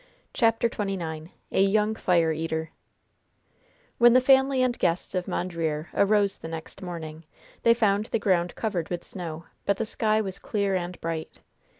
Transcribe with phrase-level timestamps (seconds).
[0.33, 2.71] CHAPTER XXIX A YOUNG FIRE EATER
[3.99, 7.23] When the family and guests of Mondreer arose the next morning,
[7.61, 11.37] they found the ground covered with snow, but the sky was clear and bright.